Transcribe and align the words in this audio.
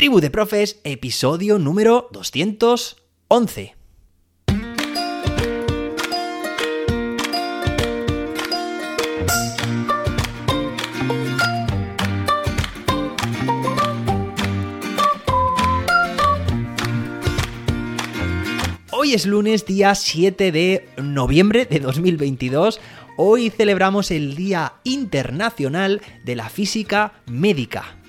Tribu 0.00 0.22
de 0.22 0.30
Profes, 0.30 0.80
episodio 0.84 1.58
número 1.58 2.08
211. 2.12 3.76
Hoy 18.92 19.12
es 19.12 19.26
lunes, 19.26 19.66
día 19.66 19.94
7 19.94 20.50
de 20.50 20.88
noviembre 20.96 21.66
de 21.66 21.78
2022. 21.78 22.80
Hoy 23.18 23.50
celebramos 23.50 24.10
el 24.10 24.34
Día 24.34 24.76
Internacional 24.82 26.00
de 26.24 26.36
la 26.36 26.48
Física 26.48 27.20
Médica. 27.26 27.99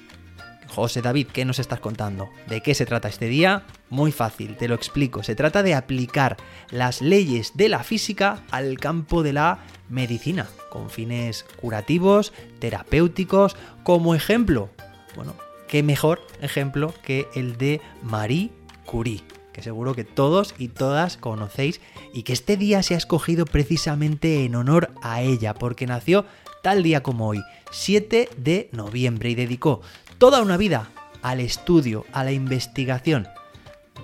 José 0.73 1.01
David, 1.01 1.27
¿qué 1.33 1.43
nos 1.43 1.59
estás 1.59 1.81
contando? 1.81 2.29
¿De 2.47 2.61
qué 2.61 2.73
se 2.73 2.85
trata 2.85 3.09
este 3.09 3.27
día? 3.27 3.63
Muy 3.89 4.13
fácil, 4.13 4.55
te 4.55 4.69
lo 4.69 4.75
explico. 4.75 5.21
Se 5.21 5.35
trata 5.35 5.63
de 5.63 5.75
aplicar 5.75 6.37
las 6.69 7.01
leyes 7.01 7.51
de 7.55 7.67
la 7.67 7.83
física 7.83 8.43
al 8.51 8.79
campo 8.79 9.21
de 9.21 9.33
la 9.33 9.59
medicina, 9.89 10.47
con 10.69 10.89
fines 10.89 11.45
curativos, 11.59 12.31
terapéuticos, 12.59 13.57
como 13.83 14.15
ejemplo. 14.15 14.69
Bueno, 15.15 15.35
qué 15.67 15.83
mejor 15.83 16.25
ejemplo 16.41 16.93
que 17.03 17.27
el 17.35 17.57
de 17.57 17.81
Marie 18.01 18.51
Curie 18.85 19.23
que 19.53 19.61
seguro 19.61 19.93
que 19.93 20.03
todos 20.03 20.55
y 20.57 20.69
todas 20.69 21.17
conocéis 21.17 21.81
y 22.13 22.23
que 22.23 22.33
este 22.33 22.57
día 22.57 22.83
se 22.83 22.93
ha 22.93 22.97
escogido 22.97 23.45
precisamente 23.45 24.45
en 24.45 24.55
honor 24.55 24.91
a 25.01 25.21
ella, 25.21 25.53
porque 25.53 25.87
nació 25.87 26.25
tal 26.63 26.83
día 26.83 27.03
como 27.03 27.27
hoy, 27.27 27.41
7 27.71 28.29
de 28.37 28.69
noviembre, 28.71 29.29
y 29.29 29.35
dedicó 29.35 29.81
toda 30.17 30.41
una 30.41 30.57
vida 30.57 30.89
al 31.21 31.39
estudio, 31.39 32.05
a 32.11 32.23
la 32.23 32.31
investigación 32.31 33.27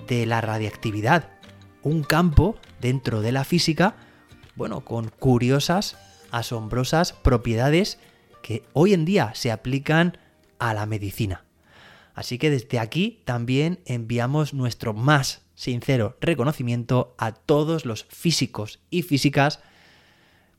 de 0.06 0.26
la 0.26 0.40
radiactividad, 0.40 1.30
un 1.82 2.02
campo 2.02 2.56
dentro 2.80 3.20
de 3.22 3.32
la 3.32 3.44
física, 3.44 3.96
bueno, 4.56 4.80
con 4.80 5.08
curiosas, 5.08 5.96
asombrosas 6.30 7.12
propiedades 7.12 7.98
que 8.42 8.64
hoy 8.72 8.94
en 8.94 9.04
día 9.04 9.32
se 9.34 9.52
aplican 9.52 10.18
a 10.58 10.74
la 10.74 10.86
medicina. 10.86 11.47
Así 12.18 12.36
que 12.36 12.50
desde 12.50 12.80
aquí 12.80 13.22
también 13.24 13.78
enviamos 13.86 14.52
nuestro 14.52 14.92
más 14.92 15.42
sincero 15.54 16.16
reconocimiento 16.20 17.14
a 17.16 17.30
todos 17.30 17.84
los 17.84 18.06
físicos 18.06 18.80
y 18.90 19.02
físicas, 19.02 19.60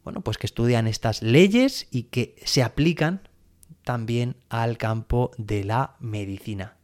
bueno, 0.05 0.21
pues 0.21 0.37
que 0.37 0.47
estudian 0.47 0.87
estas 0.87 1.21
leyes 1.21 1.89
y 1.91 2.03
que 2.03 2.37
se 2.45 2.63
aplican 2.63 3.27
también 3.83 4.37
al 4.47 4.77
campo 4.77 5.31
de 5.37 5.65
la 5.65 5.97
medicina. 5.99 6.77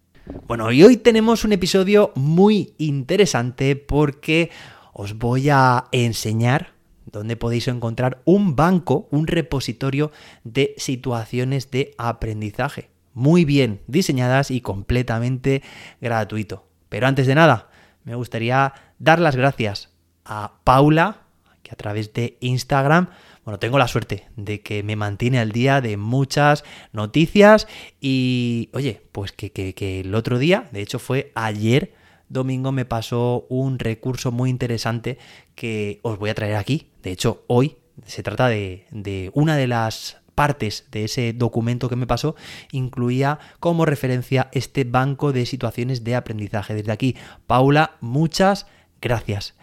Bueno, 0.46 0.70
y 0.74 0.84
hoy 0.84 0.98
tenemos 0.98 1.46
un 1.46 1.54
episodio 1.54 2.12
muy 2.16 2.74
interesante 2.78 3.78
porque 3.78 4.52
os 4.92 5.18
voy 5.18 5.48
a 5.52 5.86
enseñar 5.94 6.74
dónde 7.06 7.38
podéis 7.38 7.70
encontrar 7.70 8.22
un 8.26 8.58
banco, 8.58 9.08
un 9.10 9.26
repositorio 9.26 10.12
de 10.44 10.76
situaciones 10.76 11.72
de 11.72 11.96
aprendizaje. 11.98 12.90
Muy 13.16 13.46
bien 13.46 13.82
diseñadas 13.88 14.52
y 14.52 14.62
completamente 14.62 15.64
gratuito. 16.00 16.68
Pero 16.90 17.08
antes 17.08 17.26
de 17.26 17.34
nada, 17.34 17.70
me 18.04 18.14
gustaría 18.14 18.74
dar 19.00 19.20
las 19.20 19.36
gracias 19.36 19.90
a 20.24 20.60
Paula, 20.64 21.22
que 21.64 21.72
a 21.72 21.76
través 21.76 22.14
de 22.14 22.38
Instagram 22.42 23.10
bueno, 23.46 23.60
tengo 23.60 23.78
la 23.78 23.88
suerte 23.88 24.26
de 24.36 24.62
que 24.62 24.82
me 24.82 24.96
mantiene 24.96 25.38
al 25.38 25.52
día 25.52 25.80
de 25.80 25.98
muchas 25.98 26.64
noticias 26.94 27.68
y, 28.02 28.70
oye, 28.74 29.04
pues 29.12 29.32
que, 29.32 29.52
que, 29.52 30.00
el 30.00 30.16
otro 30.16 30.40
día, 30.40 30.68
de 30.72 30.82
hecho 30.82 30.98
fue 30.98 31.32
ayer, 31.36 31.94
domingo, 32.28 32.72
me 32.72 32.86
pasó 32.86 33.46
un 33.50 33.78
recurso 33.78 34.32
muy 34.32 34.50
interesante 34.50 35.20
que 35.54 36.00
os 36.02 36.18
voy 36.18 36.32
a 36.32 36.34
traer 36.34 36.56
aquí. 36.56 36.90
De 37.04 37.12
hecho, 37.12 37.44
hoy 37.46 37.78
se 38.04 38.24
trata 38.24 38.48
de, 38.48 38.88
de 38.90 39.30
una 39.36 39.56
de 39.56 39.68
las 39.68 40.18
partes 40.36 40.86
de 40.92 41.06
ese 41.06 41.34
documento 41.34 41.90
que 41.90 41.96
me 41.96 42.08
pasó 42.08 42.36
incluía 42.72 43.40
como 43.60 43.86
referencia 43.86 44.50
este 44.52 44.84
banco 44.84 45.32
de 45.32 45.46
situaciones 45.46 46.04
de 46.04 46.16
aprendizaje. 46.16 46.76
Desde 46.76 46.92
aquí, 46.92 47.16
Paula, 47.48 47.96
muchas 48.02 48.68
gracias. 49.02 49.56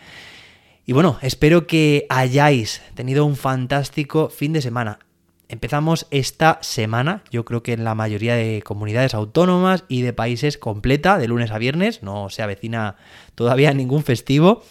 Y 0.85 0.93
bueno, 0.93 1.19
espero 1.23 1.67
que 1.67 2.07
hayáis 2.09 2.83
tenido 2.95 3.25
un 3.25 3.37
fantástico 3.37 4.31
fin 4.31 4.53
de 4.53 4.63
semana. 4.63 4.99
Empezamos 5.49 6.07
esta 6.11 6.59
semana, 6.63 7.23
yo 7.31 7.45
creo 7.45 7.63
que 7.63 7.75
en 7.75 7.85
la 7.85 7.95
mayoría 7.95 8.35
de 8.35 8.63
comunidades 8.63 9.13
autónomas 9.13 9.85
y 9.87 10.01
de 10.01 10.15
países 10.15 10.57
completa, 10.57 11.19
de 11.19 11.29
lunes 11.29 11.51
a 11.51 11.59
viernes, 11.59 12.03
no 12.03 12.31
se 12.31 12.43
avecina 12.43 12.97
todavía 13.35 13.75
ningún 13.75 14.03
festivo. 14.03 14.63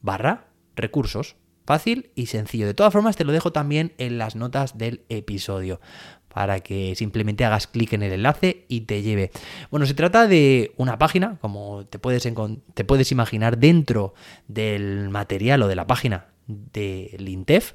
barra 0.02 0.48
recursos. 0.76 1.36
Fácil 1.66 2.12
y 2.16 2.26
sencillo. 2.26 2.66
De 2.66 2.74
todas 2.74 2.92
formas, 2.92 3.16
te 3.16 3.24
lo 3.24 3.32
dejo 3.32 3.54
también 3.54 3.94
en 3.98 4.18
las 4.18 4.36
notas 4.36 4.78
del 4.78 5.06
episodio 5.08 5.80
para 6.28 6.60
que 6.62 6.94
simplemente 6.96 7.46
hagas 7.46 7.68
clic 7.68 7.94
en 7.94 8.04
el 8.04 8.12
enlace 8.12 8.66
y 8.68 8.82
te 8.82 9.02
lleve. 9.02 9.32
Bueno, 9.72 9.86
se 9.86 9.94
trata 9.94 10.28
de 10.28 10.74
una 10.78 10.98
página, 10.98 11.38
como 11.40 11.86
te 11.86 12.00
puedes, 12.00 12.28
te 12.74 12.84
puedes 12.84 13.12
imaginar, 13.12 13.60
dentro 13.60 14.14
del 14.48 15.10
material 15.10 15.62
o 15.62 15.68
de 15.68 15.76
la 15.76 15.88
página 15.88 16.33
del 16.48 17.28
INTEF 17.28 17.74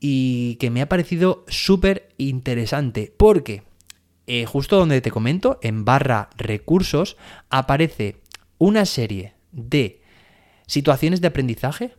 y 0.00 0.56
que 0.56 0.70
me 0.70 0.82
ha 0.82 0.88
parecido 0.88 1.44
súper 1.48 2.08
interesante 2.16 3.12
porque 3.16 3.62
eh, 4.26 4.46
justo 4.46 4.76
donde 4.76 5.00
te 5.00 5.10
comento, 5.10 5.58
en 5.60 5.84
barra 5.84 6.30
recursos, 6.36 7.16
aparece 7.48 8.20
una 8.58 8.86
serie 8.86 9.34
de 9.50 10.02
situaciones 10.66 11.20
de 11.20 11.26
aprendizaje 11.26 11.96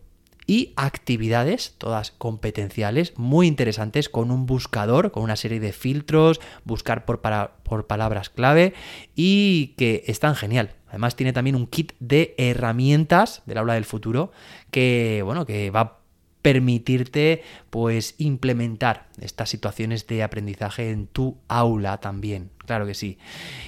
y 0.51 0.73
actividades, 0.75 1.75
todas 1.77 2.11
competenciales, 2.11 3.13
muy 3.15 3.47
interesantes, 3.47 4.09
con 4.09 4.31
un 4.31 4.45
buscador, 4.45 5.13
con 5.13 5.23
una 5.23 5.37
serie 5.37 5.61
de 5.61 5.71
filtros, 5.71 6.41
buscar 6.65 7.05
por, 7.05 7.21
por 7.21 7.87
palabras 7.87 8.29
clave 8.29 8.73
y 9.15 9.67
que 9.77 10.03
están 10.07 10.35
genial. 10.35 10.75
Además 10.89 11.15
tiene 11.15 11.31
también 11.31 11.55
un 11.55 11.67
kit 11.67 11.93
de 12.01 12.35
herramientas 12.37 13.43
del 13.45 13.59
aula 13.59 13.75
del 13.75 13.85
futuro 13.85 14.33
que, 14.71 15.21
bueno, 15.23 15.45
que 15.45 15.71
va 15.71 16.01
permitirte 16.41 17.43
pues 17.69 18.15
implementar 18.17 19.07
estas 19.21 19.49
situaciones 19.49 20.07
de 20.07 20.23
aprendizaje 20.23 20.91
en 20.91 21.07
tu 21.07 21.37
aula 21.47 21.99
también, 21.99 22.49
claro 22.71 22.85
que 22.85 22.93
sí. 22.93 23.17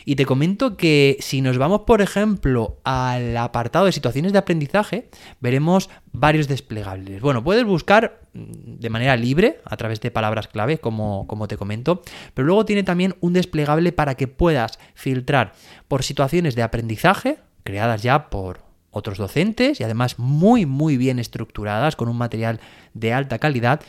Y 0.05 0.15
te 0.15 0.25
comento 0.25 0.77
que 0.77 1.17
si 1.19 1.41
nos 1.41 1.57
vamos 1.57 1.81
por 1.81 2.01
ejemplo 2.01 2.77
al 2.85 3.35
apartado 3.35 3.85
de 3.85 3.91
situaciones 3.91 4.31
de 4.31 4.39
aprendizaje, 4.39 5.09
veremos 5.41 5.89
varios 6.13 6.47
desplegables. 6.47 7.19
Bueno, 7.19 7.44
puedes 7.44 7.65
buscar 7.65 8.21
mm, 8.33 8.79
de 8.79 8.89
manera 8.89 9.17
libre 9.17 9.59
a 9.65 9.75
través 9.75 10.00
de 10.00 10.09
palabras 10.09 10.47
clave 10.47 10.77
como, 10.77 11.27
como 11.27 11.50
te 11.50 11.57
comento, 11.57 12.01
pero 12.33 12.45
luego 12.45 12.63
tiene 12.63 12.83
también 12.83 13.15
un 13.19 13.33
desplegable 13.33 13.91
para 13.91 14.15
que 14.15 14.29
puedas 14.29 14.79
filtrar 14.94 15.51
por 15.89 16.03
situaciones 16.03 16.55
de 16.55 16.63
aprendizaje 16.63 17.39
creadas 17.63 18.03
ya 18.03 18.29
por 18.29 18.61
otros 18.89 19.17
docentes 19.17 19.81
y 19.81 19.83
además 19.83 20.17
muy 20.17 20.65
muy 20.65 20.95
bien 20.95 21.19
estructuradas 21.19 21.97
con 21.97 22.07
un 22.07 22.17
material 22.17 22.61
de 22.94 23.11
alta 23.11 23.38
calidad 23.39 23.81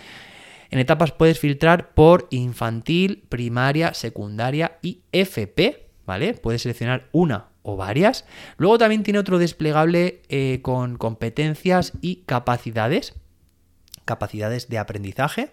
En 0.74 0.80
etapas 0.80 1.12
puedes 1.12 1.38
filtrar 1.38 1.94
por 1.94 2.26
infantil, 2.30 3.22
primaria, 3.28 3.94
secundaria 3.94 4.80
y 4.82 5.02
FP, 5.12 5.86
¿vale? 6.04 6.34
Puedes 6.34 6.62
seleccionar 6.62 7.08
una 7.12 7.50
o 7.62 7.76
varias. 7.76 8.24
Luego 8.56 8.76
también 8.76 9.04
tiene 9.04 9.20
otro 9.20 9.38
desplegable 9.38 10.22
eh, 10.28 10.58
con 10.62 10.96
competencias 10.96 11.92
y 12.00 12.24
capacidades. 12.26 13.14
Capacidades 14.04 14.68
de 14.68 14.78
aprendizaje, 14.78 15.52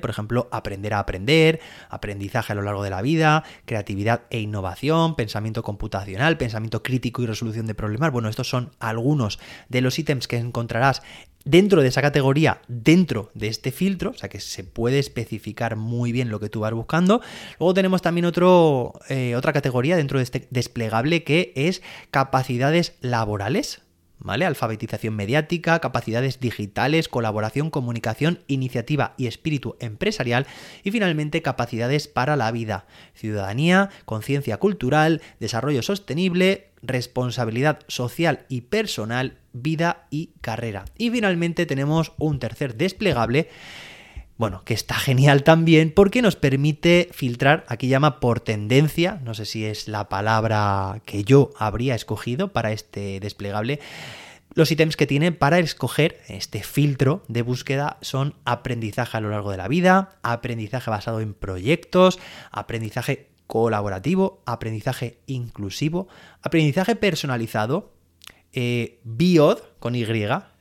Por 0.00 0.10
ejemplo, 0.10 0.48
aprender 0.52 0.94
a 0.94 1.00
aprender, 1.00 1.60
aprendizaje 1.88 2.52
a 2.52 2.56
lo 2.56 2.62
largo 2.62 2.82
de 2.82 2.90
la 2.90 3.02
vida, 3.02 3.44
creatividad 3.64 4.22
e 4.30 4.40
innovación, 4.40 5.16
pensamiento 5.16 5.62
computacional, 5.62 6.36
pensamiento 6.36 6.82
crítico 6.82 7.22
y 7.22 7.26
resolución 7.26 7.66
de 7.66 7.74
problemas. 7.74 8.12
Bueno, 8.12 8.28
estos 8.28 8.48
son 8.48 8.70
algunos 8.78 9.38
de 9.68 9.80
los 9.80 9.98
ítems 9.98 10.28
que 10.28 10.36
encontrarás 10.36 11.02
dentro 11.44 11.82
de 11.82 11.88
esa 11.88 12.02
categoría, 12.02 12.60
dentro 12.68 13.30
de 13.34 13.48
este 13.48 13.72
filtro, 13.72 14.10
o 14.10 14.14
sea 14.14 14.28
que 14.28 14.40
se 14.40 14.64
puede 14.64 14.98
especificar 14.98 15.76
muy 15.76 16.12
bien 16.12 16.28
lo 16.28 16.40
que 16.40 16.48
tú 16.48 16.60
vas 16.60 16.72
buscando. 16.72 17.20
Luego 17.58 17.74
tenemos 17.74 18.02
también 18.02 18.26
otro, 18.26 18.92
eh, 19.08 19.34
otra 19.36 19.52
categoría 19.52 19.96
dentro 19.96 20.18
de 20.18 20.24
este 20.24 20.48
desplegable 20.50 21.24
que 21.24 21.52
es 21.56 21.82
capacidades 22.10 22.94
laborales. 23.00 23.82
Alfabetización 24.26 25.14
mediática, 25.14 25.78
capacidades 25.80 26.40
digitales, 26.40 27.08
colaboración, 27.08 27.70
comunicación, 27.70 28.40
iniciativa 28.46 29.14
y 29.16 29.26
espíritu 29.26 29.76
empresarial. 29.80 30.46
Y 30.84 30.90
finalmente, 30.90 31.42
capacidades 31.42 32.08
para 32.08 32.36
la 32.36 32.50
vida, 32.52 32.86
ciudadanía, 33.14 33.90
conciencia 34.04 34.58
cultural, 34.58 35.22
desarrollo 35.40 35.82
sostenible, 35.82 36.70
responsabilidad 36.82 37.80
social 37.88 38.46
y 38.48 38.62
personal, 38.62 39.38
vida 39.52 40.06
y 40.10 40.30
carrera. 40.40 40.84
Y 40.96 41.10
finalmente 41.10 41.66
tenemos 41.66 42.12
un 42.18 42.38
tercer 42.38 42.76
desplegable 42.76 43.48
bueno, 44.40 44.62
que 44.64 44.72
está 44.72 44.94
genial 44.94 45.44
también 45.44 45.92
porque 45.94 46.22
nos 46.22 46.34
permite 46.34 47.10
filtrar, 47.12 47.66
aquí 47.68 47.88
llama 47.88 48.20
por 48.20 48.40
tendencia, 48.40 49.20
no 49.22 49.34
sé 49.34 49.44
si 49.44 49.66
es 49.66 49.86
la 49.86 50.08
palabra 50.08 51.02
que 51.04 51.24
yo 51.24 51.50
habría 51.58 51.94
escogido 51.94 52.50
para 52.50 52.72
este 52.72 53.20
desplegable. 53.20 53.80
Los 54.54 54.72
ítems 54.72 54.96
que 54.96 55.06
tiene 55.06 55.30
para 55.30 55.58
escoger 55.58 56.22
este 56.26 56.62
filtro 56.62 57.22
de 57.28 57.42
búsqueda 57.42 57.98
son 58.00 58.34
aprendizaje 58.46 59.18
a 59.18 59.20
lo 59.20 59.28
largo 59.28 59.50
de 59.50 59.58
la 59.58 59.68
vida, 59.68 60.18
aprendizaje 60.22 60.88
basado 60.90 61.20
en 61.20 61.34
proyectos, 61.34 62.18
aprendizaje 62.50 63.28
colaborativo, 63.46 64.42
aprendizaje 64.46 65.18
inclusivo, 65.26 66.08
aprendizaje 66.40 66.96
personalizado, 66.96 67.92
eh, 68.54 69.00
BIOD 69.04 69.58
con 69.80 69.94
Y, 69.94 70.06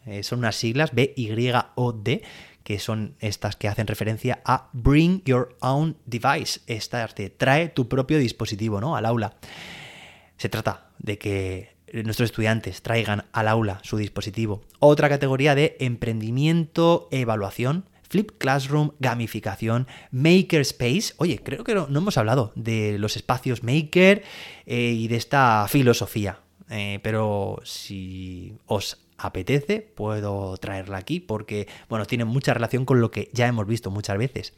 eh, 0.05 0.23
son 0.23 0.39
unas 0.39 0.57
siglas, 0.57 0.93
B-Y-O-D, 0.93 2.23
que 2.69 2.77
son 2.77 3.15
estas 3.19 3.55
que 3.55 3.67
hacen 3.67 3.87
referencia 3.87 4.43
a 4.45 4.69
Bring 4.73 5.23
Your 5.25 5.57
Own 5.59 5.97
Device, 6.05 6.59
esta 6.67 7.07
de 7.07 7.31
trae 7.31 7.69
tu 7.69 7.89
propio 7.89 8.19
dispositivo 8.19 8.79
¿no? 8.79 8.95
al 8.95 9.07
aula. 9.07 9.37
Se 10.37 10.49
trata 10.49 10.91
de 10.99 11.17
que 11.17 11.71
nuestros 12.03 12.29
estudiantes 12.29 12.83
traigan 12.83 13.25
al 13.31 13.47
aula 13.47 13.79
su 13.81 13.97
dispositivo. 13.97 14.61
Otra 14.77 15.09
categoría 15.09 15.55
de 15.55 15.77
emprendimiento, 15.79 17.07
evaluación, 17.09 17.85
Flip 18.07 18.33
Classroom, 18.37 18.91
gamificación, 18.99 19.87
Makerspace. 20.11 21.15
Oye, 21.17 21.39
creo 21.39 21.63
que 21.63 21.73
no, 21.73 21.87
hemos 21.87 22.19
hablado 22.19 22.51
de 22.53 22.99
los 22.99 23.15
espacios 23.15 23.63
Maker 23.63 24.21
eh, 24.67 24.93
y 24.95 25.07
de 25.07 25.15
esta 25.15 25.65
filosofía. 25.67 26.37
Eh, 26.69 26.99
pero 27.01 27.61
si 27.63 28.53
os 28.67 28.99
apetece, 29.19 29.81
puedo 29.95 30.57
traerla 30.57 30.97
aquí 30.97 31.19
porque, 31.19 31.67
bueno, 31.89 32.05
tiene 32.05 32.25
mucha 32.25 32.53
relación 32.53 32.85
con 32.85 33.01
lo 33.01 33.11
que 33.11 33.29
ya 33.33 33.47
hemos 33.47 33.67
visto 33.67 33.91
muchas 33.91 34.17
veces. 34.17 34.53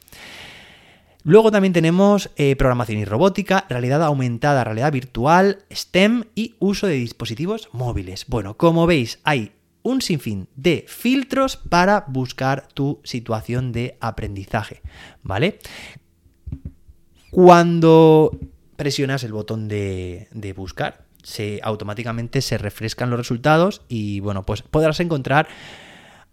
Luego 1.24 1.52
también 1.52 1.72
tenemos 1.72 2.30
eh, 2.36 2.56
programación 2.56 2.98
y 2.98 3.04
robótica, 3.04 3.64
realidad 3.68 4.02
aumentada, 4.02 4.64
realidad 4.64 4.92
virtual, 4.92 5.64
STEM 5.72 6.24
y 6.34 6.56
uso 6.58 6.88
de 6.88 6.94
dispositivos 6.94 7.68
móviles. 7.72 8.26
Bueno, 8.26 8.56
como 8.56 8.86
veis, 8.86 9.20
hay 9.22 9.52
un 9.82 10.02
sinfín 10.02 10.48
de 10.56 10.84
filtros 10.88 11.56
para 11.56 12.04
buscar 12.08 12.68
tu 12.74 13.00
situación 13.04 13.72
de 13.72 13.96
aprendizaje, 14.00 14.80
¿vale? 15.22 15.58
Cuando 17.30 18.38
presionas 18.76 19.22
el 19.24 19.32
botón 19.32 19.68
de, 19.68 20.54
buscar, 20.56 21.01
se, 21.22 21.60
automáticamente 21.62 22.42
se 22.42 22.58
refrescan 22.58 23.10
los 23.10 23.18
resultados 23.18 23.82
y 23.88 24.20
bueno, 24.20 24.44
pues 24.44 24.62
podrás 24.62 25.00
encontrar 25.00 25.48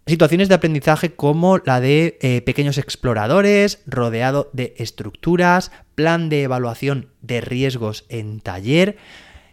situaciones 0.06 0.48
de 0.48 0.54
aprendizaje 0.54 1.14
como 1.14 1.58
la 1.58 1.80
de 1.80 2.18
eh, 2.20 2.40
pequeños 2.42 2.78
exploradores, 2.78 3.82
rodeado 3.86 4.50
de 4.52 4.74
estructuras, 4.78 5.70
plan 5.94 6.28
de 6.28 6.42
evaluación 6.42 7.10
de 7.22 7.40
riesgos 7.40 8.04
en 8.08 8.40
taller, 8.40 8.96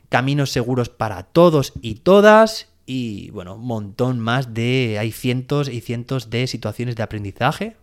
caminos 0.09 0.51
seguros 0.51 0.89
para 0.89 1.23
todos 1.23 1.73
y 1.81 1.95
todas 1.95 2.69
y 2.89 3.29
bueno, 3.31 3.55
un 3.55 3.65
montón 3.65 4.19
más 4.19 4.53
de... 4.53 4.97
Hay 4.97 5.11
cientos 5.11 5.67
y 5.67 5.81
cientos 5.81 6.29
de 6.29 6.47
situaciones 6.47 6.95
de 6.95 7.03
aprendizaje. 7.03 7.75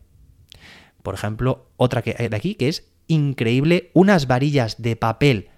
Por 1.03 1.15
ejemplo, 1.15 1.69
otra 1.77 2.01
que 2.01 2.17
hay 2.19 2.29
de 2.29 2.37
aquí 2.37 2.55
que 2.55 2.69
es 2.69 2.89
increíble, 3.07 3.91
unas 3.93 4.27
varillas 4.27 4.81
de 4.81 4.97
papel 4.97 5.51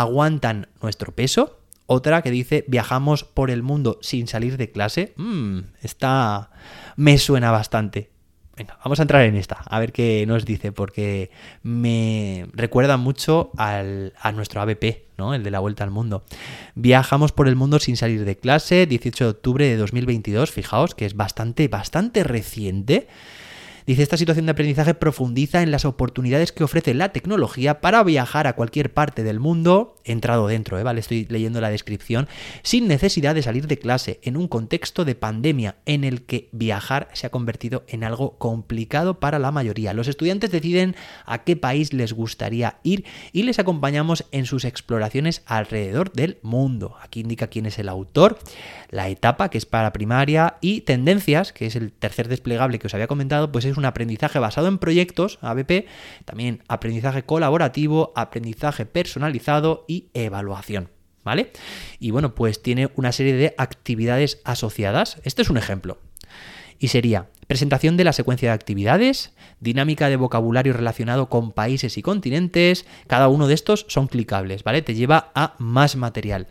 aguantan 0.00 0.68
nuestro 0.80 1.12
peso. 1.12 1.58
Otra 1.86 2.22
que 2.22 2.30
dice 2.30 2.64
viajamos 2.68 3.24
por 3.24 3.50
el 3.50 3.62
mundo 3.62 3.98
sin 4.00 4.28
salir 4.28 4.56
de 4.56 4.70
clase. 4.70 5.12
Mmm, 5.16 5.60
esta 5.82 6.50
me 6.96 7.18
suena 7.18 7.50
bastante. 7.50 8.10
Venga, 8.56 8.78
vamos 8.82 8.98
a 8.98 9.02
entrar 9.02 9.22
en 9.22 9.36
esta, 9.36 9.54
a 9.66 9.78
ver 9.78 9.92
qué 9.92 10.24
nos 10.26 10.44
dice, 10.44 10.72
porque 10.72 11.30
me 11.62 12.48
recuerda 12.52 12.96
mucho 12.96 13.52
al, 13.56 14.12
a 14.20 14.32
nuestro 14.32 14.60
ABP, 14.60 15.06
¿no? 15.16 15.32
El 15.32 15.44
de 15.44 15.52
la 15.52 15.60
vuelta 15.60 15.84
al 15.84 15.92
mundo. 15.92 16.24
Viajamos 16.74 17.30
por 17.30 17.46
el 17.46 17.54
mundo 17.54 17.78
sin 17.78 17.96
salir 17.96 18.24
de 18.24 18.36
clase, 18.36 18.86
18 18.86 19.24
de 19.24 19.30
octubre 19.30 19.64
de 19.64 19.76
2022, 19.76 20.50
fijaos 20.50 20.96
que 20.96 21.06
es 21.06 21.14
bastante, 21.14 21.68
bastante 21.68 22.24
reciente. 22.24 23.06
Dice, 23.88 24.02
esta 24.02 24.18
situación 24.18 24.44
de 24.44 24.52
aprendizaje 24.52 24.92
profundiza 24.92 25.62
en 25.62 25.70
las 25.70 25.86
oportunidades 25.86 26.52
que 26.52 26.62
ofrece 26.62 26.92
la 26.92 27.08
tecnología 27.08 27.80
para 27.80 28.04
viajar 28.04 28.46
a 28.46 28.52
cualquier 28.52 28.92
parte 28.92 29.22
del 29.22 29.40
mundo, 29.40 29.96
entrado 30.04 30.46
dentro, 30.46 30.78
¿eh? 30.78 30.82
¿vale? 30.82 31.00
Estoy 31.00 31.26
leyendo 31.30 31.62
la 31.62 31.70
descripción, 31.70 32.28
sin 32.62 32.86
necesidad 32.86 33.34
de 33.34 33.40
salir 33.40 33.66
de 33.66 33.78
clase, 33.78 34.20
en 34.22 34.36
un 34.36 34.46
contexto 34.46 35.06
de 35.06 35.14
pandemia 35.14 35.76
en 35.86 36.04
el 36.04 36.26
que 36.26 36.50
viajar 36.52 37.08
se 37.14 37.26
ha 37.26 37.30
convertido 37.30 37.84
en 37.88 38.04
algo 38.04 38.36
complicado 38.36 39.20
para 39.20 39.38
la 39.38 39.52
mayoría. 39.52 39.94
Los 39.94 40.08
estudiantes 40.08 40.50
deciden 40.50 40.94
a 41.24 41.44
qué 41.44 41.56
país 41.56 41.94
les 41.94 42.12
gustaría 42.12 42.80
ir 42.82 43.06
y 43.32 43.44
les 43.44 43.58
acompañamos 43.58 44.26
en 44.32 44.44
sus 44.44 44.66
exploraciones 44.66 45.40
alrededor 45.46 46.12
del 46.12 46.36
mundo. 46.42 46.96
Aquí 47.00 47.20
indica 47.20 47.46
quién 47.46 47.64
es 47.64 47.78
el 47.78 47.88
autor, 47.88 48.38
la 48.90 49.08
etapa, 49.08 49.48
que 49.48 49.56
es 49.56 49.64
para 49.64 49.94
primaria, 49.94 50.58
y 50.60 50.82
tendencias, 50.82 51.54
que 51.54 51.64
es 51.64 51.74
el 51.74 51.90
tercer 51.90 52.28
desplegable 52.28 52.78
que 52.78 52.88
os 52.88 52.92
había 52.92 53.06
comentado, 53.06 53.50
pues 53.50 53.64
es 53.64 53.77
un 53.78 53.84
aprendizaje 53.84 54.38
basado 54.38 54.68
en 54.68 54.78
proyectos, 54.78 55.38
ABP, 55.40 55.86
también 56.24 56.62
aprendizaje 56.68 57.22
colaborativo, 57.24 58.12
aprendizaje 58.14 58.86
personalizado 58.86 59.84
y 59.88 60.08
evaluación. 60.14 60.90
¿Vale? 61.24 61.52
Y 61.98 62.10
bueno, 62.10 62.34
pues 62.34 62.62
tiene 62.62 62.90
una 62.96 63.12
serie 63.12 63.34
de 63.34 63.54
actividades 63.58 64.40
asociadas. 64.44 65.18
Este 65.24 65.42
es 65.42 65.50
un 65.50 65.58
ejemplo. 65.58 65.98
Y 66.78 66.88
sería 66.88 67.28
presentación 67.46 67.96
de 67.96 68.04
la 68.04 68.12
secuencia 68.12 68.50
de 68.50 68.54
actividades, 68.54 69.32
dinámica 69.60 70.08
de 70.08 70.16
vocabulario 70.16 70.72
relacionado 70.72 71.28
con 71.28 71.52
países 71.52 71.98
y 71.98 72.02
continentes. 72.02 72.86
Cada 73.08 73.28
uno 73.28 73.46
de 73.46 73.54
estos 73.54 73.84
son 73.88 74.06
clicables, 74.06 74.62
¿vale? 74.62 74.80
Te 74.82 74.94
lleva 74.94 75.32
a 75.34 75.54
más 75.58 75.96
material. 75.96 76.46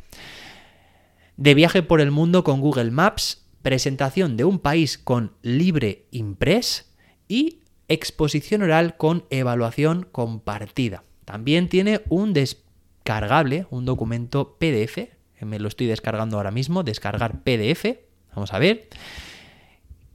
De 1.38 1.53
viaje 1.53 1.84
por 1.84 2.01
el 2.01 2.12
mundo 2.12 2.43
con 2.43 2.62
Google 2.62 2.91
Maps, 2.91 3.48
presentación 3.62 4.38
de 4.38 4.43
un 4.43 4.60
país 4.60 4.98
con 4.98 5.34
Libre 5.41 6.07
Impress, 6.12 6.87
y 7.27 7.60
exposición 7.88 8.62
oral 8.62 8.98
con 8.98 9.25
evaluación 9.29 10.07
compartida. 10.12 11.03
También 11.25 11.69
tiene 11.69 12.01
un 12.10 12.34
descargable, 12.34 13.67
un 13.69 13.86
documento 13.86 14.57
PDF, 14.60 15.10
me 15.41 15.60
lo 15.60 15.67
estoy 15.67 15.88
descargando 15.88 16.38
ahora 16.38 16.51
mismo, 16.51 16.84
descargar 16.84 17.43
PDF, 17.43 17.98
vamos 18.34 18.53
a 18.53 18.60
ver, 18.60 18.88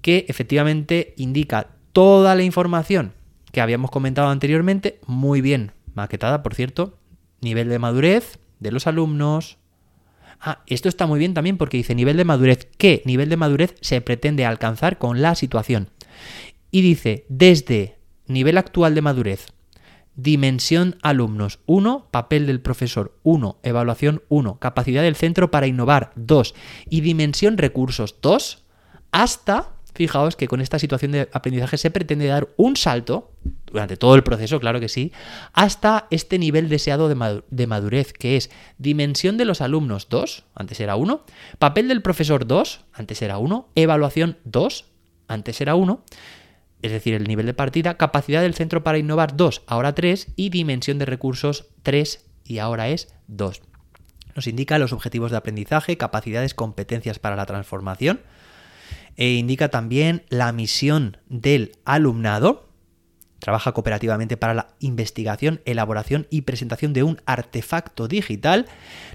que 0.00 0.26
efectivamente 0.28 1.14
indica 1.16 1.68
toda 1.92 2.34
la 2.34 2.42
información 2.42 3.12
que 3.52 3.60
habíamos 3.60 3.90
comentado 3.90 4.28
anteriormente, 4.28 4.98
muy 5.06 5.40
bien 5.40 5.72
maquetada, 5.94 6.42
por 6.42 6.54
cierto, 6.54 6.98
nivel 7.40 7.68
de 7.68 7.78
madurez 7.78 8.38
de 8.60 8.72
los 8.72 8.86
alumnos. 8.86 9.58
Ah, 10.40 10.62
esto 10.66 10.88
está 10.88 11.06
muy 11.06 11.18
bien 11.18 11.34
también 11.34 11.58
porque 11.58 11.76
dice 11.76 11.94
nivel 11.94 12.16
de 12.16 12.24
madurez. 12.24 12.68
¿Qué 12.78 13.02
nivel 13.04 13.28
de 13.28 13.36
madurez 13.36 13.74
se 13.80 14.00
pretende 14.00 14.46
alcanzar 14.46 14.98
con 14.98 15.22
la 15.22 15.34
situación? 15.34 15.88
Y 16.72 16.80
dice 16.80 17.26
desde 17.28 17.98
nivel 18.26 18.58
actual 18.58 18.96
de 18.96 19.02
madurez, 19.02 19.52
dimensión 20.16 20.96
alumnos 21.02 21.60
1, 21.66 22.08
papel 22.10 22.46
del 22.46 22.60
profesor 22.60 23.16
1, 23.22 23.58
evaluación 23.62 24.22
1, 24.28 24.58
capacidad 24.58 25.02
del 25.02 25.14
centro 25.14 25.50
para 25.52 25.68
innovar 25.68 26.12
2 26.16 26.54
y 26.90 27.02
dimensión 27.02 27.56
recursos 27.56 28.16
2, 28.20 28.64
hasta 29.12 29.74
fijaos 29.94 30.36
que 30.36 30.48
con 30.48 30.62
esta 30.62 30.78
situación 30.78 31.12
de 31.12 31.28
aprendizaje 31.32 31.76
se 31.76 31.90
pretende 31.90 32.26
dar 32.26 32.48
un 32.56 32.76
salto, 32.76 33.32
durante 33.66 33.98
todo 33.98 34.14
el 34.14 34.22
proceso, 34.22 34.58
claro 34.60 34.80
que 34.80 34.88
sí, 34.88 35.12
hasta 35.52 36.06
este 36.10 36.38
nivel 36.38 36.70
deseado 36.70 37.08
de 37.08 37.66
madurez, 37.66 38.12
que 38.14 38.36
es 38.36 38.50
dimensión 38.78 39.36
de 39.36 39.44
los 39.44 39.60
alumnos 39.60 40.08
2, 40.08 40.44
antes 40.54 40.80
era 40.80 40.96
1, 40.96 41.24
papel 41.58 41.88
del 41.88 42.00
profesor 42.00 42.46
2, 42.46 42.80
antes 42.92 43.20
era 43.20 43.36
1, 43.36 43.68
evaluación 43.74 44.38
2, 44.44 44.86
antes 45.28 45.60
era 45.60 45.74
1, 45.74 46.02
es 46.82 46.92
decir, 46.92 47.14
el 47.14 47.24
nivel 47.24 47.46
de 47.46 47.54
partida, 47.54 47.96
capacidad 47.96 48.42
del 48.42 48.54
centro 48.54 48.82
para 48.82 48.98
innovar 48.98 49.36
2, 49.36 49.62
ahora 49.66 49.94
3, 49.94 50.32
y 50.36 50.50
dimensión 50.50 50.98
de 50.98 51.06
recursos 51.06 51.66
3 51.82 52.26
y 52.44 52.58
ahora 52.58 52.88
es 52.88 53.14
2. 53.28 53.62
Nos 54.34 54.46
indica 54.46 54.78
los 54.78 54.92
objetivos 54.92 55.30
de 55.30 55.36
aprendizaje, 55.36 55.96
capacidades, 55.96 56.54
competencias 56.54 57.18
para 57.18 57.36
la 57.36 57.46
transformación, 57.46 58.20
e 59.16 59.32
indica 59.34 59.68
también 59.68 60.24
la 60.28 60.52
misión 60.52 61.18
del 61.28 61.72
alumnado, 61.84 62.68
Trabaja 63.42 63.72
cooperativamente 63.72 64.36
para 64.36 64.54
la 64.54 64.68
investigación, 64.78 65.60
elaboración 65.64 66.28
y 66.30 66.42
presentación 66.42 66.92
de 66.92 67.02
un 67.02 67.20
artefacto 67.26 68.06
digital. 68.06 68.66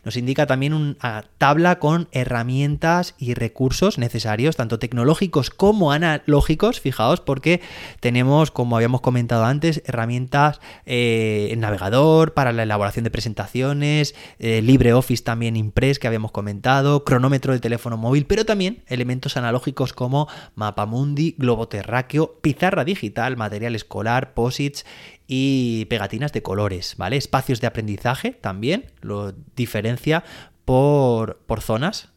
Nos 0.03 0.17
indica 0.17 0.46
también 0.46 0.74
una 0.74 1.24
tabla 1.38 1.79
con 1.79 2.10
herramientas 2.12 3.15
y 3.17 3.36
recursos 3.36 3.98
necesarios, 3.98 4.57
tanto 4.57 4.79
tecnológicos 4.79 5.50
como 5.50 5.93
analógicos, 5.93 6.81
fijaos, 6.81 7.22
porque 7.22 7.62
tenemos, 8.01 8.51
como 8.51 8.75
habíamos 8.75 9.00
comentado 9.00 9.46
antes, 9.46 9.81
herramientas 9.86 10.60
eh, 10.86 11.48
en 11.51 11.62
navegador 11.62 12.34
para 12.34 12.51
la 12.51 12.63
elaboración 12.63 13.05
de 13.05 13.12
presentaciones, 13.12 14.13
eh, 14.39 14.62
LibreOffice 14.62 15.24
también 15.24 15.55
Impress 15.55 16.00
que 16.00 16.07
habíamos 16.07 16.31
comentado, 16.31 17.05
cronómetro 17.05 17.53
de 17.53 17.60
teléfono 17.60 17.96
móvil, 17.96 18.25
pero 18.25 18.43
también 18.43 18.84
elementos 18.88 19.38
analógicos 19.38 19.93
como 19.93 20.27
mapamundi, 20.55 21.36
globo 21.38 21.69
terráqueo, 21.69 22.39
pizarra 22.41 22.84
digital, 22.84 23.38
material 23.38 23.74
escolar, 23.74 24.16
posits 24.33 24.86
y 25.27 25.86
pegatinas 25.86 26.31
de 26.31 26.41
colores, 26.41 26.95
¿vale? 26.97 27.17
Espacios 27.17 27.62
de 27.62 27.67
aprendizaje 27.67 28.31
también, 28.31 28.91
lo 29.01 29.33
diferencia 29.55 30.24
por, 30.65 31.39
por 31.45 31.62
zonas, 31.62 32.09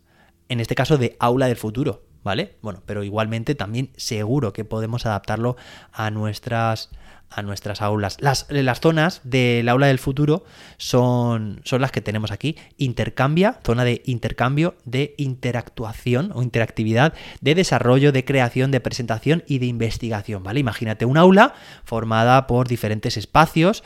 en 0.49 0.61
este 0.61 0.75
caso 0.75 0.99
de 0.99 1.17
aula 1.21 1.47
del 1.47 1.57
futuro, 1.57 2.05
¿vale? 2.23 2.57
Bueno, 2.63 2.83
pero 2.87 3.05
igualmente 3.05 3.55
también 3.55 3.91
seguro 3.97 4.53
que 4.53 4.65
podemos 4.65 5.07
adaptarlo 5.07 5.57
a 5.93 6.11
nuestras 6.11 6.91
a 7.31 7.43
nuestras 7.43 7.81
aulas. 7.81 8.17
Las, 8.21 8.47
las, 8.49 8.81
zonas 8.81 9.21
del 9.25 9.69
aula 9.69 9.87
del 9.87 9.99
futuro 9.99 10.45
son, 10.77 11.61
son 11.65 11.81
las 11.81 11.93
que 11.93 12.01
tenemos 12.01 12.33
aquí. 12.33 12.57
Intercambia, 12.77 13.61
zona 13.65 13.85
de 13.85 14.03
intercambio, 14.05 14.75
de 14.85 15.15
interactuación 15.17 16.33
o 16.35 16.43
interactividad, 16.43 17.15
de 17.41 17.55
desarrollo, 17.55 18.13
de 18.13 18.25
creación, 18.25 18.71
de 18.71 18.81
presentación 18.81 19.45
y 19.47 19.59
de 19.59 19.67
investigación. 19.67 20.43
¿Vale? 20.43 20.61
Imagínate 20.61 21.05
un 21.05 21.17
aula 21.17 21.55
formada 21.85 22.47
por 22.47 22.69
diferentes 22.69 23.17
espacios 23.17 23.85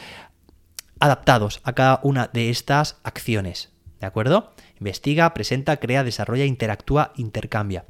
adaptados 1.01 1.61
a 1.65 1.75
cada 1.75 2.01
una 2.03 2.31
de 2.33 2.51
estas 2.51 2.97
acciones. 3.03 3.71
¿De 4.01 4.07
acuerdo? 4.07 4.53
Investiga, 4.79 5.33
presenta, 5.35 5.77
crea, 5.79 6.05
desarrolla, 6.05 6.45
interactúa, 6.45 7.13
intercambia. 7.17 7.85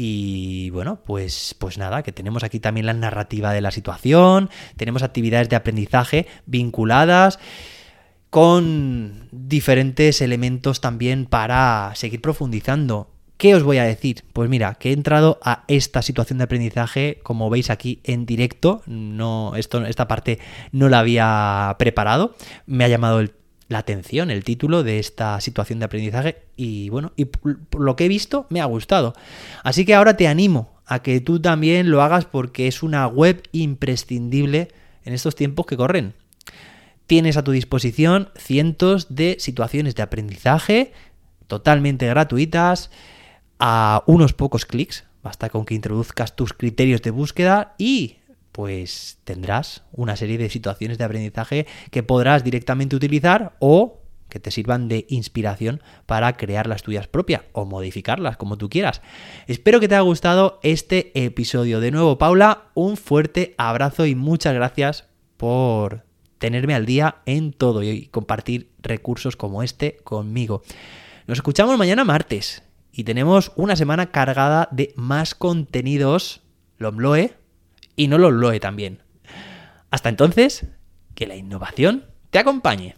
Y 0.00 0.70
bueno, 0.70 1.00
pues, 1.04 1.56
pues 1.58 1.76
nada, 1.76 2.04
que 2.04 2.12
tenemos 2.12 2.44
aquí 2.44 2.60
también 2.60 2.86
la 2.86 2.94
narrativa 2.94 3.52
de 3.52 3.60
la 3.60 3.72
situación, 3.72 4.48
tenemos 4.76 5.02
actividades 5.02 5.48
de 5.48 5.56
aprendizaje 5.56 6.28
vinculadas 6.46 7.40
con 8.30 9.28
diferentes 9.32 10.20
elementos 10.20 10.80
también 10.80 11.26
para 11.26 11.90
seguir 11.96 12.20
profundizando. 12.20 13.10
¿Qué 13.38 13.56
os 13.56 13.64
voy 13.64 13.78
a 13.78 13.84
decir? 13.84 14.22
Pues 14.32 14.48
mira, 14.48 14.74
que 14.74 14.90
he 14.90 14.92
entrado 14.92 15.40
a 15.42 15.64
esta 15.66 16.00
situación 16.02 16.38
de 16.38 16.44
aprendizaje, 16.44 17.18
como 17.24 17.50
veis 17.50 17.68
aquí 17.68 17.98
en 18.04 18.24
directo, 18.24 18.82
no, 18.86 19.56
esto, 19.56 19.84
esta 19.84 20.06
parte 20.06 20.38
no 20.70 20.88
la 20.88 21.00
había 21.00 21.74
preparado, 21.76 22.36
me 22.66 22.84
ha 22.84 22.88
llamado 22.88 23.18
el 23.18 23.32
la 23.68 23.78
atención, 23.78 24.30
el 24.30 24.44
título 24.44 24.82
de 24.82 24.98
esta 24.98 25.40
situación 25.40 25.78
de 25.78 25.84
aprendizaje 25.84 26.42
y 26.56 26.88
bueno, 26.88 27.12
y 27.16 27.26
por 27.26 27.80
lo 27.80 27.96
que 27.96 28.06
he 28.06 28.08
visto 28.08 28.46
me 28.48 28.60
ha 28.60 28.64
gustado. 28.64 29.14
Así 29.62 29.84
que 29.84 29.94
ahora 29.94 30.16
te 30.16 30.26
animo 30.26 30.80
a 30.86 31.02
que 31.02 31.20
tú 31.20 31.40
también 31.40 31.90
lo 31.90 32.02
hagas 32.02 32.24
porque 32.24 32.66
es 32.66 32.82
una 32.82 33.06
web 33.06 33.42
imprescindible 33.52 34.68
en 35.04 35.12
estos 35.12 35.34
tiempos 35.34 35.66
que 35.66 35.76
corren. 35.76 36.14
Tienes 37.06 37.36
a 37.36 37.44
tu 37.44 37.52
disposición 37.52 38.30
cientos 38.36 39.14
de 39.14 39.36
situaciones 39.38 39.94
de 39.94 40.02
aprendizaje 40.02 40.92
totalmente 41.46 42.06
gratuitas 42.06 42.90
a 43.58 44.02
unos 44.06 44.34
pocos 44.34 44.66
clics. 44.66 45.04
Basta 45.22 45.50
con 45.50 45.64
que 45.64 45.74
introduzcas 45.74 46.36
tus 46.36 46.52
criterios 46.52 47.02
de 47.02 47.10
búsqueda 47.10 47.74
y 47.76 48.17
pues 48.58 49.20
tendrás 49.22 49.84
una 49.92 50.16
serie 50.16 50.36
de 50.36 50.50
situaciones 50.50 50.98
de 50.98 51.04
aprendizaje 51.04 51.68
que 51.92 52.02
podrás 52.02 52.42
directamente 52.42 52.96
utilizar 52.96 53.54
o 53.60 54.00
que 54.28 54.40
te 54.40 54.50
sirvan 54.50 54.88
de 54.88 55.06
inspiración 55.08 55.80
para 56.06 56.36
crear 56.36 56.66
las 56.66 56.82
tuyas 56.82 57.06
propias 57.06 57.42
o 57.52 57.66
modificarlas 57.66 58.36
como 58.36 58.58
tú 58.58 58.68
quieras. 58.68 59.00
Espero 59.46 59.78
que 59.78 59.86
te 59.86 59.94
haya 59.94 60.02
gustado 60.02 60.58
este 60.64 61.12
episodio. 61.24 61.78
De 61.78 61.92
nuevo, 61.92 62.18
Paula, 62.18 62.64
un 62.74 62.96
fuerte 62.96 63.54
abrazo 63.58 64.06
y 64.06 64.16
muchas 64.16 64.54
gracias 64.54 65.06
por 65.36 66.02
tenerme 66.38 66.74
al 66.74 66.84
día 66.84 67.18
en 67.26 67.52
todo 67.52 67.84
y 67.84 68.06
compartir 68.06 68.72
recursos 68.82 69.36
como 69.36 69.62
este 69.62 69.98
conmigo. 70.02 70.62
Nos 71.28 71.38
escuchamos 71.38 71.78
mañana 71.78 72.02
martes 72.02 72.64
y 72.90 73.04
tenemos 73.04 73.52
una 73.54 73.76
semana 73.76 74.10
cargada 74.10 74.68
de 74.72 74.94
más 74.96 75.36
contenidos 75.36 76.40
Lomloe 76.78 77.38
y 77.98 78.06
no 78.06 78.16
lo 78.16 78.30
loe 78.30 78.60
también. 78.60 79.02
Hasta 79.90 80.08
entonces, 80.08 80.66
que 81.16 81.26
la 81.26 81.34
innovación 81.34 82.04
te 82.30 82.38
acompañe. 82.38 82.94